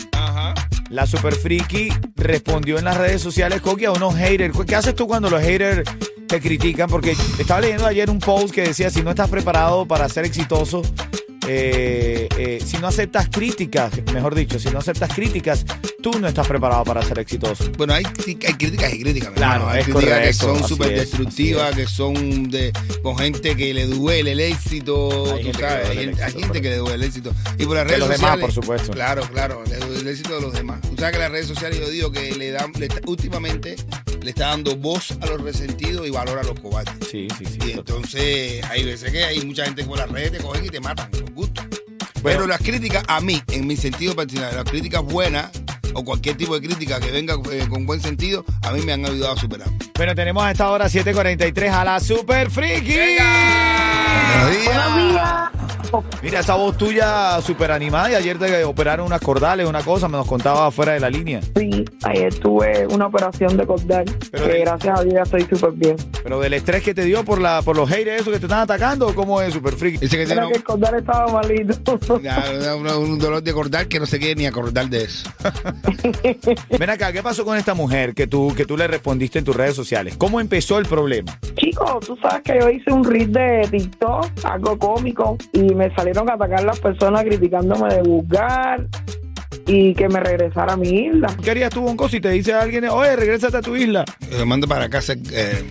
La 0.89 1.05
super 1.05 1.35
friki 1.35 1.89
respondió 2.15 2.77
en 2.77 2.85
las 2.85 2.97
redes 2.97 3.21
sociales, 3.21 3.61
Coqui, 3.61 3.85
a 3.85 3.91
unos 3.91 4.15
haters. 4.15 4.57
¿Qué 4.65 4.75
haces 4.75 4.95
tú 4.95 5.05
cuando 5.07 5.29
los 5.29 5.41
haters 5.41 5.89
te 6.27 6.39
critican? 6.39 6.89
Porque 6.89 7.15
estaba 7.37 7.61
leyendo 7.61 7.85
ayer 7.85 8.09
un 8.09 8.19
post 8.19 8.53
que 8.53 8.63
decía, 8.63 8.89
si 8.89 9.01
no 9.01 9.09
estás 9.09 9.29
preparado 9.29 9.85
para 9.85 10.07
ser 10.07 10.25
exitoso, 10.25 10.81
eh, 11.47 12.29
eh, 12.37 12.59
si 12.65 12.77
no 12.77 12.87
aceptas 12.87 13.29
críticas, 13.29 13.91
mejor 14.13 14.35
dicho, 14.35 14.59
si 14.59 14.69
no 14.69 14.79
aceptas 14.79 15.13
críticas, 15.13 15.65
tú 16.11 16.19
no 16.19 16.27
estás 16.27 16.47
preparado 16.47 16.83
para 16.85 17.01
ser 17.01 17.19
exitoso. 17.19 17.69
Bueno, 17.77 17.93
hay, 17.93 18.05
hay 18.05 18.53
críticas 18.53 18.93
y 18.93 19.01
críticas. 19.01 19.31
Claro, 19.31 19.65
hermano. 19.65 19.69
hay 19.69 19.81
es 19.81 19.87
críticas 19.87 20.19
que 20.21 20.33
son 20.33 20.67
súper 20.67 20.93
es, 20.93 20.99
destructivas, 21.01 21.75
que 21.75 21.85
son 21.85 22.49
de 22.49 22.71
con 23.03 23.17
gente 23.17 23.55
que 23.55 23.73
le 23.73 23.87
duele 23.87 24.31
el 24.31 24.39
éxito, 24.39 25.33
Hay 25.33 25.43
tú 25.43 25.51
gente 25.51 25.51
que 25.51 25.67
sabes, 25.67 25.89
le 25.89 25.95
duele 25.95 25.99
hay, 25.99 26.07
el 26.07 26.15
hay 26.15 26.23
éxito, 26.23 26.39
gente 26.39 26.61
que 26.61 26.69
le 26.69 26.77
duele 26.77 26.95
el 26.95 27.03
éxito. 27.03 27.33
Y 27.57 27.65
por 27.65 27.75
las 27.75 27.83
De 27.85 27.89
redes 27.89 27.99
los 27.99 28.09
demás, 28.09 28.19
sociales, 28.19 28.45
por 28.45 28.51
supuesto. 28.51 28.91
Claro, 28.91 29.21
claro, 29.33 29.63
le 29.69 29.77
duele 29.77 29.99
el 29.99 30.07
éxito 30.07 30.35
de 30.35 30.41
los 30.41 30.53
demás. 30.53 30.81
Tú 30.81 30.95
sabes 30.97 31.11
que 31.13 31.19
las 31.19 31.31
redes 31.31 31.47
sociales 31.47 31.79
yo 31.79 31.89
digo 31.89 32.11
que 32.11 32.35
le 32.35 32.51
dan, 32.51 32.71
le 32.77 32.87
últimamente 33.05 33.75
le 34.21 34.29
está 34.29 34.47
dando 34.47 34.75
voz 34.75 35.11
a 35.11 35.25
los 35.25 35.41
resentidos 35.41 36.07
y 36.07 36.09
valor 36.09 36.39
a 36.39 36.43
los 36.43 36.59
cobardes. 36.59 36.95
Sí, 37.09 37.27
sí, 37.37 37.45
sí. 37.45 37.59
Y 37.67 37.71
entonces 37.71 38.63
hay 38.69 38.83
veces 38.85 39.11
que 39.11 39.23
hay 39.23 39.41
mucha 39.45 39.65
gente 39.65 39.83
por 39.83 39.97
las 39.97 40.09
redes 40.09 40.31
te 40.31 40.37
cogen 40.37 40.65
y 40.65 40.69
te 40.69 40.79
matan 40.79 41.09
por 41.11 41.31
gusto. 41.33 41.61
Bueno. 42.21 42.39
Pero 42.39 42.47
las 42.47 42.59
críticas 42.59 43.03
a 43.07 43.21
mí, 43.21 43.41
en 43.49 43.67
mi 43.67 43.75
sentido 43.77 44.15
personal, 44.15 44.55
las 44.55 44.65
críticas 44.65 45.03
buenas 45.03 45.49
o 45.93 46.03
cualquier 46.03 46.37
tipo 46.37 46.59
de 46.59 46.67
crítica 46.67 46.99
que 46.99 47.11
venga 47.11 47.35
eh, 47.51 47.65
con 47.69 47.85
buen 47.85 48.01
sentido, 48.01 48.45
a 48.61 48.71
mí 48.71 48.81
me 48.81 48.93
han 48.93 49.05
ayudado 49.05 49.33
a 49.33 49.37
superar. 49.37 49.67
Bueno, 49.95 50.13
tenemos 50.13 50.43
a 50.43 50.51
esta 50.51 50.69
hora 50.69 50.85
7.43 50.85 51.71
a 51.71 51.83
la 51.83 51.99
Super 51.99 52.51
Friki. 52.51 52.95
Buenos 52.95 54.51
días. 54.51 55.57
Mira, 56.21 56.39
esa 56.41 56.55
voz 56.55 56.77
tuya 56.77 57.41
súper 57.41 57.71
animada 57.71 58.11
y 58.11 58.15
ayer 58.15 58.37
te 58.37 58.63
operaron 58.65 59.05
unas 59.07 59.21
cordales, 59.21 59.67
una 59.67 59.81
cosa, 59.81 60.07
me 60.07 60.17
nos 60.17 60.27
contaba 60.27 60.69
fuera 60.71 60.93
de 60.93 60.99
la 60.99 61.09
línea. 61.09 61.39
Sí, 61.55 61.76
ayer 62.03 62.33
tuve 62.35 62.87
una 62.87 63.07
operación 63.07 63.57
de 63.57 63.65
cordal, 63.65 64.05
Pero 64.31 64.45
que 64.45 64.53
de- 64.53 64.59
gracias 64.61 64.99
a 64.99 65.03
Dios 65.03 65.15
estoy 65.23 65.41
súper 65.57 65.71
bien. 65.73 65.95
Pero 66.23 66.39
del 66.39 66.53
estrés 66.53 66.83
que 66.83 66.93
te 66.93 67.03
dio 67.03 67.23
por 67.25 67.39
la 67.41 67.61
por 67.61 67.75
los 67.75 67.89
haters 67.89 68.21
esos 68.21 68.33
que 68.33 68.39
te 68.39 68.45
están 68.45 68.59
atacando, 68.59 69.13
¿cómo 69.15 69.41
es 69.41 69.53
Super 69.53 69.73
Friki? 69.73 69.97
Dice 69.99 70.17
que 70.17 70.23
el 70.33 70.63
cordal 70.63 70.95
estaba 70.95 71.27
malito. 71.31 71.97
Ya, 72.21 72.43
un, 72.75 72.87
un 72.87 73.19
dolor 73.19 73.41
de 73.43 73.51
acordar 73.51 73.87
que 73.87 73.99
no 73.99 74.05
se 74.05 74.19
quiere 74.19 74.35
ni 74.35 74.45
acordar 74.45 74.89
de 74.89 75.03
eso. 75.03 75.29
Ven 76.79 76.89
acá, 76.89 77.11
¿qué 77.11 77.21
pasó 77.23 77.45
con 77.45 77.57
esta 77.57 77.73
mujer 77.73 78.13
que 78.13 78.27
tú, 78.27 78.53
que 78.55 78.65
tú 78.65 78.77
le 78.77 78.87
respondiste 78.87 79.39
en 79.39 79.45
tus 79.45 79.55
redes 79.55 79.75
sociales? 79.75 80.15
¿Cómo 80.17 80.39
empezó 80.39 80.77
el 80.79 80.85
problema? 80.85 81.37
Chicos, 81.55 82.05
tú 82.05 82.17
sabes 82.21 82.41
que 82.43 82.59
yo 82.59 82.69
hice 82.69 82.91
un 82.91 83.03
reel 83.03 83.31
de 83.31 83.67
TikTok, 83.71 84.25
algo 84.43 84.77
cómico, 84.77 85.37
y 85.53 85.73
me 85.73 85.93
salieron 85.95 86.29
a 86.29 86.33
atacar 86.33 86.63
las 86.63 86.79
personas 86.79 87.23
criticándome 87.23 87.93
de 87.93 88.01
vulgar 88.01 88.85
y 89.67 89.93
que 89.93 90.07
me 90.09 90.19
regresara 90.19 90.73
a 90.73 90.77
mi 90.77 90.89
isla. 91.07 91.27
¿Qué 91.43 91.51
harías 91.51 91.69
tú, 91.71 91.81
Bonco, 91.81 92.07
si 92.09 92.19
te 92.19 92.29
dice 92.29 92.53
alguien, 92.53 92.85
oye, 92.85 93.15
regrésate 93.15 93.57
a 93.57 93.61
tu 93.61 93.75
isla? 93.75 94.05
Le 94.31 94.45
mando 94.45 94.67
para 94.67 94.85
acá 94.85 95.01
ser, 95.01 95.17
eh, 95.31 95.63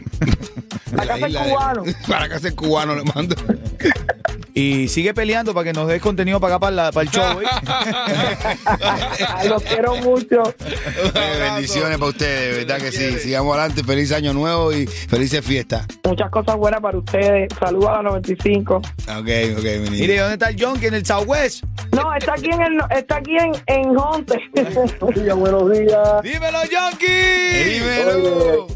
Para 0.95 1.15
acá 1.15 1.17
ser 1.19 1.29
isla 1.29 1.43
de- 1.45 1.51
cubano. 1.51 1.85
para 2.09 2.25
acá 2.27 2.39
ser 2.39 2.55
cubano 2.55 2.95
le 2.95 3.05
mando. 3.05 3.35
Y 4.59 4.89
sigue 4.89 5.13
peleando 5.13 5.53
para 5.53 5.65
que 5.65 5.75
nos 5.75 5.87
des 5.87 6.01
contenido 6.01 6.41
para 6.41 6.55
acá, 6.55 6.61
para, 6.61 6.75
la- 6.77 6.91
para 6.91 7.03
el 7.05 7.11
show. 7.11 7.43
¿eh? 7.43 7.45
Los 9.51 9.63
quiero 9.65 9.97
mucho. 9.97 10.43
Eh, 11.15 11.39
bendiciones 11.39 11.99
para 11.99 12.09
ustedes, 12.11 12.57
de 12.57 12.65
verdad 12.65 12.79
que 12.83 12.91
sí. 12.91 13.19
Sigamos 13.19 13.55
adelante, 13.55 13.85
feliz 13.85 14.13
año 14.13 14.33
nuevo 14.33 14.73
y 14.73 14.87
felices 14.87 15.45
fiestas. 15.45 15.87
Muchas 16.05 16.31
cosas 16.31 16.57
buenas 16.57 16.81
para 16.81 16.97
ustedes. 16.97 17.51
Saludos 17.61 17.91
a 17.91 17.97
la 17.97 18.03
95. 18.05 18.77
Ok, 18.77 18.87
ok, 19.19 19.29
mi 19.29 19.91
niño. 19.91 19.91
Mire, 19.91 20.19
¿dónde 20.21 20.33
está 20.35 20.49
el 20.49 20.57
Jonky? 20.59 20.87
En 20.87 20.95
el 20.95 21.05
Southwest. 21.05 21.63
No, 21.93 22.15
está 22.15 22.33
aquí 22.33 22.49
en 22.51 22.63
el, 22.63 22.79
está 22.97 23.17
aquí 23.17 23.37
en, 23.37 23.53
en 23.67 23.95
Honte. 23.99 24.41
buenos 25.37 25.71
días. 25.71 26.23
¡Dímelo, 26.23 26.59
Jonky! 26.61 27.63
Dímelo. 27.63 28.67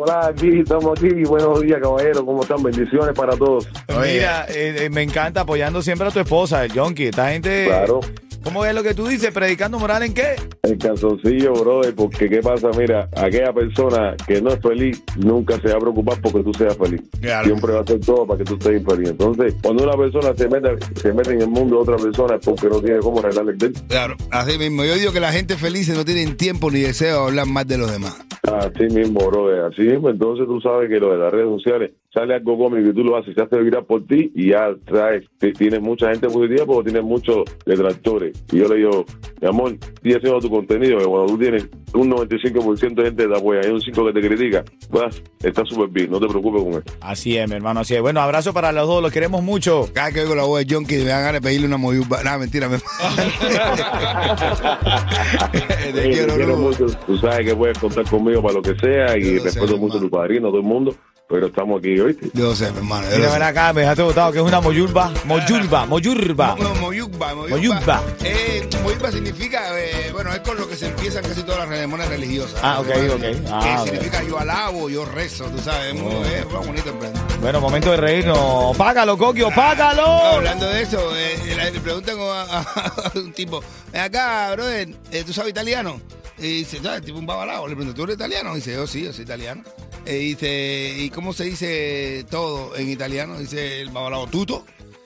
Hola, 0.00 0.28
aquí 0.28 0.60
estamos 0.60 0.98
aquí. 0.98 1.10
Buenos 1.24 1.60
días, 1.60 1.78
caballero. 1.82 2.24
¿Cómo 2.24 2.40
están? 2.40 2.62
Bendiciones 2.62 3.14
para 3.14 3.36
todos. 3.36 3.68
Oye. 3.94 4.14
Mira, 4.14 4.46
eh, 4.48 4.76
eh, 4.84 4.88
me 4.90 5.02
encanta 5.02 5.25
apoyando 5.34 5.82
siempre 5.82 6.06
a 6.08 6.10
tu 6.10 6.20
esposa, 6.20 6.64
el 6.64 6.72
Jonky. 6.72 7.06
Esta 7.06 7.30
gente, 7.30 7.66
Claro. 7.66 8.00
¿cómo 8.42 8.64
es 8.64 8.74
lo 8.74 8.82
que 8.82 8.94
tú 8.94 9.06
dices? 9.06 9.30
¿Predicando 9.32 9.78
moral 9.78 10.02
en 10.04 10.14
qué? 10.14 10.36
El 10.66 10.78
calzoncillo, 10.78 11.52
brother, 11.52 11.94
porque 11.94 12.28
¿qué 12.28 12.40
pasa? 12.40 12.70
Mira, 12.76 13.08
aquella 13.16 13.52
persona 13.52 14.16
que 14.26 14.42
no 14.42 14.50
es 14.50 14.60
feliz 14.60 15.00
nunca 15.16 15.60
se 15.60 15.68
va 15.68 15.76
a 15.76 15.78
preocupar 15.80 16.20
porque 16.20 16.42
tú 16.42 16.52
seas 16.54 16.76
feliz. 16.76 17.02
Claro. 17.20 17.46
Siempre 17.46 17.72
va 17.72 17.78
a 17.78 17.82
hacer 17.82 18.00
todo 18.00 18.26
para 18.26 18.38
que 18.38 18.44
tú 18.44 18.54
estés 18.54 18.80
infeliz. 18.80 19.10
Entonces, 19.10 19.54
cuando 19.62 19.84
una 19.84 19.96
persona 19.96 20.34
se 20.34 20.48
mete, 20.48 20.70
se 20.96 21.12
mete 21.12 21.34
en 21.34 21.42
el 21.42 21.48
mundo 21.48 21.76
de 21.76 21.82
otra 21.82 21.96
persona 21.96 22.34
es 22.34 22.44
porque 22.44 22.68
no 22.68 22.80
tiene 22.80 22.98
cómo 22.98 23.20
arreglarle 23.20 23.52
el 23.52 23.58
del. 23.58 23.72
Claro, 23.86 24.16
así 24.32 24.58
mismo. 24.58 24.84
Yo 24.84 24.96
digo 24.96 25.12
que 25.12 25.20
la 25.20 25.30
gente 25.30 25.54
feliz 25.54 25.88
no 25.88 26.04
tienen 26.04 26.36
tiempo 26.36 26.68
ni 26.68 26.80
deseo 26.80 27.20
de 27.20 27.26
hablar 27.28 27.46
más 27.46 27.68
de 27.68 27.78
los 27.78 27.92
demás. 27.92 28.26
Así 28.42 28.92
mismo, 28.92 29.20
brother. 29.30 29.66
Así 29.72 29.82
mismo. 29.82 30.10
Entonces 30.10 30.46
tú 30.46 30.60
sabes 30.60 30.88
que 30.88 30.98
lo 30.98 31.12
de 31.12 31.18
las 31.18 31.32
redes 31.32 31.48
sociales 31.48 31.92
sale 32.16 32.34
algo 32.34 32.56
cómico 32.56 32.88
y 32.88 32.94
tú 32.94 33.04
lo 33.04 33.16
haces, 33.16 33.34
se 33.34 33.42
hace 33.42 33.58
viral 33.58 33.84
por 33.84 34.06
ti 34.06 34.32
y 34.34 34.50
ya 34.50 34.74
traes, 34.86 35.26
tienes 35.38 35.82
mucha 35.82 36.10
gente 36.10 36.28
positiva 36.28 36.64
porque 36.64 36.90
tienes 36.90 37.06
muchos 37.06 37.44
detractores. 37.66 38.42
Y 38.50 38.58
yo 38.58 38.68
le 38.68 38.76
digo, 38.76 39.04
mi 39.42 39.48
amor, 39.48 39.76
sigue 40.02 40.16
haciendo 40.16 40.40
tu 40.40 40.48
contenido, 40.56 40.98
que 40.98 41.04
cuando 41.04 41.26
tú 41.26 41.38
tienes 41.38 41.68
un 41.94 42.10
95% 42.10 42.94
de 42.94 43.04
gente 43.04 43.22
que 43.22 43.28
te 43.28 43.36
apoya 43.36 43.60
y 43.66 43.70
un 43.70 43.80
5% 43.80 44.12
que 44.12 44.20
te 44.20 44.28
critica, 44.28 44.64
pues 44.90 45.22
está 45.42 45.64
súper 45.64 45.88
bien, 45.88 46.10
no 46.10 46.20
te 46.20 46.26
preocupes 46.26 46.62
con 46.62 46.72
eso. 46.72 46.98
Así 47.00 47.36
es, 47.36 47.48
mi 47.48 47.56
hermano, 47.56 47.80
así 47.80 47.94
es. 47.94 48.00
Bueno, 48.00 48.20
abrazo 48.20 48.52
para 48.52 48.72
los 48.72 48.86
dos, 48.86 49.02
los 49.02 49.12
queremos 49.12 49.42
mucho. 49.42 49.88
Cada 49.92 50.06
vez 50.06 50.14
que 50.14 50.20
oigo 50.22 50.34
la 50.34 50.44
voz 50.44 50.64
de 50.64 50.74
John 50.74 50.86
que 50.86 50.98
me 50.98 51.04
dan 51.04 51.22
ganas 51.22 51.40
de 51.40 51.42
pedirle 51.42 51.66
una 51.66 51.76
moyuba. 51.76 52.22
Nada, 52.22 52.38
mentira. 52.38 52.68
Me... 52.68 52.78
te 55.92 56.10
quiero, 56.10 56.56
mucho. 56.56 56.86
Tú 57.06 57.18
sabes 57.18 57.46
que 57.46 57.54
puedes 57.54 57.78
contar 57.78 58.08
conmigo 58.08 58.42
para 58.42 58.54
lo 58.54 58.62
que 58.62 58.74
sea 58.78 59.16
y 59.16 59.38
respeto 59.38 59.76
mucho 59.78 59.98
a 59.98 60.00
tu 60.00 60.10
padrino, 60.10 60.48
a 60.48 60.50
todo 60.50 60.60
el 60.60 60.66
mundo, 60.66 60.94
pero 61.28 61.46
estamos 61.48 61.80
aquí, 61.80 61.98
¿oíste? 61.98 62.30
Yo 62.34 62.54
sé, 62.54 62.70
mi 62.70 62.78
hermano. 62.78 63.06
Mira, 63.16 63.32
ven 63.32 63.42
acá, 63.42 63.72
me 63.72 63.80
dejaste 63.80 64.02
botado 64.02 64.30
que 64.32 64.38
es 64.38 64.44
una 64.44 64.60
moyurba. 64.60 65.12
Moyurba, 65.24 65.84
moyurba. 65.86 66.56
No, 66.58 66.74
moyuba. 66.76 67.34
Moyuba. 67.34 68.02
Eh, 68.22 68.68
moyuba 68.84 69.10
significa, 69.10 69.76
eh, 69.78 70.10
bueno, 70.12 70.32
es 70.32 70.38
con 70.40 70.56
lo 70.56 70.68
que 70.68 70.76
se 70.76 70.86
empiezan 70.86 71.24
casi 71.24 71.42
todas 71.42 71.60
las 71.60 71.68
ceremonias 71.68 72.08
religiosas. 72.08 72.60
Ah, 72.62 72.78
ok, 72.80 72.86
¿no? 72.88 73.14
ok. 73.14 73.22
Ah, 73.50 73.60
que 73.62 73.70
ok. 73.80 73.84
significa 73.88 74.22
yo 74.22 74.38
alabo, 74.38 74.88
yo 74.88 75.04
rezo, 75.04 75.44
tú 75.46 75.58
sabes. 75.58 75.94
Es 75.94 76.00
muy, 76.00 76.14
Oh. 76.14 76.24
es 76.24 76.46
muy 76.46 76.66
bonito 76.66 76.98
plan. 76.98 77.12
Bueno, 77.40 77.60
momento 77.60 77.90
de 77.90 77.96
reírnos. 77.96 78.76
Págalo, 78.76 79.18
Coquio, 79.18 79.50
págalo. 79.54 80.02
Hablando 80.06 80.66
de 80.68 80.82
eso, 80.82 81.16
eh, 81.16 81.56
le 81.72 81.80
preguntan 81.80 82.16
a, 82.20 82.42
a- 82.42 82.60
a 83.14 83.18
un 83.18 83.32
tipo, 83.32 83.62
ven 83.92 84.02
acá, 84.02 84.52
brother, 84.52 84.88
eh, 85.10 85.24
¿tú 85.26 85.32
sabes 85.32 85.50
italiano? 85.50 86.00
Y 86.38 86.58
dice, 86.58 86.80
¿sabes? 86.82 87.02
Tipo 87.02 87.18
un 87.18 87.26
babalao. 87.26 87.66
Le 87.66 87.74
pregunto, 87.74 87.96
¿tú 87.96 88.04
eres 88.04 88.16
italiano? 88.16 88.52
Y 88.52 88.56
dice, 88.56 88.74
yo 88.74 88.86
sí, 88.86 89.04
yo 89.04 89.12
soy 89.12 89.24
italiano. 89.24 89.62
Y 90.04 90.34
dice, 90.34 90.94
¿y 90.98 91.10
cómo 91.10 91.32
se 91.32 91.44
dice 91.44 92.26
todo 92.30 92.76
en 92.76 92.90
italiano? 92.90 93.38
Dice 93.38 93.80
el 93.80 93.90
babalao, 93.90 94.26
tuto. 94.26 94.64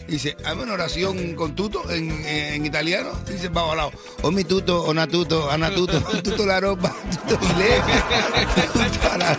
Y 0.08 0.12
dice, 0.12 0.36
hazme 0.44 0.64
una 0.64 0.72
oración 0.72 1.34
con 1.34 1.54
tuto 1.54 1.88
en, 1.90 2.10
en 2.26 2.66
italiano. 2.66 3.12
Dice 3.26 3.46
el 3.46 3.52
babalao, 3.52 3.92
o 4.22 4.30
mi 4.30 4.44
tuto, 4.44 4.82
o 4.82 4.92
natuto, 4.92 5.50
anatuto, 5.50 6.00
tuto 6.24 6.44
la 6.46 6.60
ropa, 6.60 6.94
tuto 7.28 7.44
inglés, 7.44 7.80
tuto 8.92 9.16
la 9.18 9.36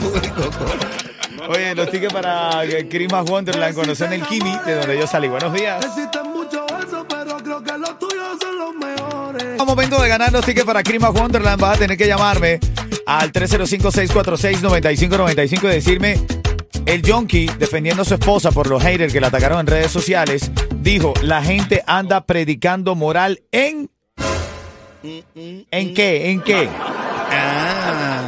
Oye, 1.49 1.75
los 1.75 1.89
tickets 1.89 2.13
para 2.13 2.63
eh, 2.63 2.87
Christmas 2.87 3.29
Wonderland 3.29 3.75
conocen 3.75 4.13
el 4.13 4.21
Kimi, 4.27 4.51
de 4.65 4.75
donde 4.75 4.97
yo 4.97 5.07
salí. 5.07 5.27
Buenos 5.27 5.53
días. 5.53 5.83
Es 5.83 5.91
momento 9.71 10.01
de 10.01 10.09
ganar 10.09 10.33
los 10.33 10.45
tickets 10.45 10.65
para 10.65 10.83
Christmas 10.83 11.13
Wonderland. 11.13 11.61
Vas 11.61 11.77
a 11.77 11.79
tener 11.79 11.97
que 11.97 12.05
llamarme 12.05 12.59
al 13.05 13.31
305-646-9595 13.31 15.63
y 15.63 15.67
decirme 15.67 16.19
el 16.85 17.01
Jonky 17.01 17.49
defendiendo 17.57 18.01
a 18.01 18.05
su 18.05 18.15
esposa 18.15 18.51
por 18.51 18.67
los 18.67 18.83
haters 18.83 19.13
que 19.13 19.21
la 19.21 19.27
atacaron 19.27 19.61
en 19.61 19.67
redes 19.67 19.89
sociales. 19.89 20.51
Dijo, 20.75 21.13
la 21.21 21.41
gente 21.41 21.81
anda 21.87 22.25
predicando 22.25 22.95
moral 22.95 23.43
en... 23.53 23.89
¿En 25.03 25.93
qué? 25.93 26.31
¿En 26.31 26.41
qué? 26.41 26.67
Ah, 27.31 28.23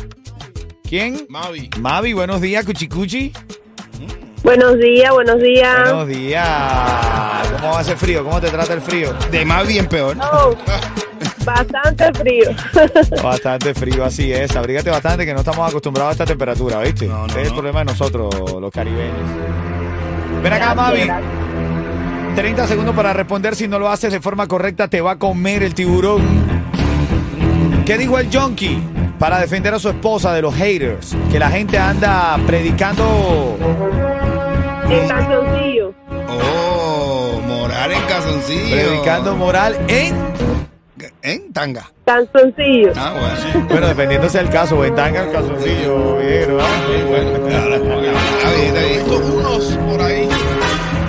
¿Quién? 0.87 1.25
Mavi. 1.31 1.71
Mavi, 1.81 2.13
buenos 2.13 2.43
días, 2.43 2.67
Cuchicuchi. 2.67 3.33
Buenos 4.49 4.79
días, 4.79 5.13
buenos 5.13 5.43
días. 5.43 5.91
Buenos 5.91 6.09
días. 6.09 6.43
¿Cómo 7.61 7.75
va 7.75 7.83
ese 7.83 7.97
frío? 7.97 8.25
¿Cómo 8.25 8.41
te 8.41 8.49
trata 8.49 8.73
el 8.73 8.81
frío? 8.81 9.13
De 9.31 9.45
más 9.45 9.69
bien 9.69 9.87
peor. 9.87 10.17
Oh, 10.23 10.57
bastante 11.45 12.11
frío. 12.15 12.49
Bastante 13.23 13.75
frío, 13.75 14.07
así 14.07 14.33
es. 14.33 14.57
Abrígate 14.57 14.89
bastante 14.89 15.27
que 15.27 15.35
no 15.35 15.41
estamos 15.41 15.69
acostumbrados 15.69 16.09
a 16.09 16.13
esta 16.13 16.25
temperatura, 16.25 16.79
¿viste? 16.79 17.07
No, 17.07 17.27
es 17.27 17.37
el 17.37 17.49
no. 17.49 17.53
problema 17.53 17.81
de 17.81 17.85
nosotros, 17.85 18.35
los 18.59 18.73
caribeños. 18.73 19.13
Ven 20.43 20.53
acá, 20.55 20.75
Mavi. 20.75 21.07
30 22.35 22.67
segundos 22.69 22.97
para 22.97 23.13
responder. 23.13 23.55
Si 23.55 23.69
no 23.69 23.79
lo 23.79 23.91
haces 23.91 24.11
de 24.11 24.21
forma 24.23 24.47
correcta, 24.47 24.89
te 24.89 25.03
va 25.03 25.11
a 25.11 25.19
comer 25.19 25.63
el 25.63 25.75
tiburón. 25.75 26.23
¿Qué 27.85 27.99
dijo 27.99 28.19
el 28.19 28.31
Jonky? 28.35 28.83
para 29.19 29.41
defender 29.41 29.75
a 29.75 29.79
su 29.79 29.89
esposa 29.89 30.33
de 30.33 30.43
los 30.43 30.55
haters, 30.55 31.17
que 31.31 31.39
la 31.39 31.51
gente 31.51 31.77
anda 31.79 32.39
predicando 32.47 33.57
En 34.91 35.07
calzoncillo. 35.09 35.95
Oh, 36.29 37.41
moral 37.47 37.93
en 37.93 38.03
calzoncillo. 38.03 38.71
predicando 38.89 39.37
moral 39.37 39.77
en 39.89 40.17
En 41.23 41.53
tanga. 41.53 41.91
Calzoncillo. 42.07 42.93
Ah, 42.97 43.15
bueno. 43.53 43.67
bueno, 43.69 43.87
dependiéndose 43.89 44.39
del 44.39 44.49
caso, 44.51 44.83
en 44.85 44.95
tanga, 44.95 45.31
calzoncillo, 45.31 46.17
viejo, 46.19 46.59
¿ah? 46.61 46.67
Bien, 46.89 47.27
está 47.27 48.81
He 48.81 48.99
visto 48.99 49.17
unos 49.19 49.65
por 49.89 50.01
ahí. 50.03 50.29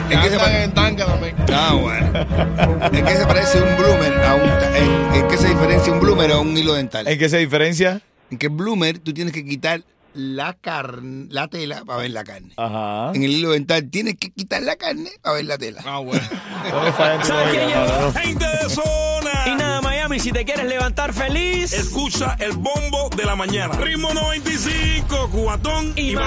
Que 0.09 0.15
Es 0.15 0.21
que 0.21 0.29
se 0.29 0.35
andan 0.35 0.39
pare- 0.39 0.63
en 0.63 0.71
tanga 0.73 1.05
también. 1.05 1.35
Ah, 1.53 1.77
bueno. 1.79 2.89
Es 2.91 3.03
que 3.03 3.15
se 3.15 3.25
parece 3.25 3.61
un 3.61 3.77
bloomer 3.77 4.13
a 4.25 4.35
un. 4.35 4.41
En, 4.75 5.15
en 5.21 5.27
qué 5.27 5.37
se 5.37 5.47
diferencia 5.49 5.93
un 5.93 5.99
bloomer 5.99 6.31
a 6.31 6.39
un 6.39 6.57
hilo 6.57 6.73
dental. 6.73 7.07
¿En 7.07 7.17
qué 7.17 7.29
se 7.29 7.37
diferencia? 7.37 8.01
En 8.31 8.37
que 8.37 8.47
bloomer 8.49 8.99
tú 8.99 9.13
tienes 9.13 9.33
que 9.33 9.45
quitar 9.45 9.81
la 10.19 10.53
carne, 10.53 11.27
la 11.29 11.47
tela 11.47 11.83
para 11.85 11.99
ver 11.99 12.11
la 12.11 12.23
carne. 12.23 12.53
Ajá. 12.57 13.11
En 13.13 13.23
el 13.23 13.31
hilo 13.31 13.51
dental 13.51 13.89
tienes 13.89 14.15
que 14.17 14.31
quitar 14.31 14.61
la 14.61 14.75
carne 14.75 15.09
para 15.21 15.35
ver 15.35 15.45
la 15.45 15.57
tela. 15.57 15.81
Ah, 15.85 15.99
bueno. 15.99 16.21
¿Sabes 17.23 17.53
llegó? 17.53 18.13
Gente 18.13 18.45
de 18.45 18.69
zona. 18.69 19.31
Y 19.47 19.55
nada, 19.55 19.81
Miami, 19.81 20.19
si 20.19 20.31
te 20.31 20.43
quieres 20.45 20.65
levantar 20.65 21.13
feliz. 21.13 21.73
Escucha 21.73 22.35
el 22.39 22.51
bombo 22.53 23.09
de 23.15 23.25
la 23.25 23.35
mañana. 23.35 23.75
Ritmo 23.75 24.13
95, 24.13 25.29
cubatón 25.31 25.93
y, 25.95 26.11
Y 26.11 26.15
más. 26.15 26.17